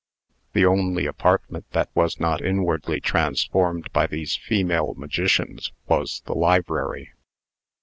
[0.53, 7.11] The only apartment that was not inwardly transformed by these female magicians was the library.